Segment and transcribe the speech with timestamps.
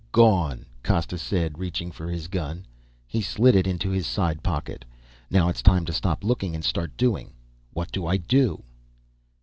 [0.11, 2.65] Gone." Costa said, reaching for his gun.
[3.05, 4.83] He slid it into his side pocket.
[5.29, 7.33] "Now it's time to stop looking and start doing.
[7.73, 8.63] What do I do?"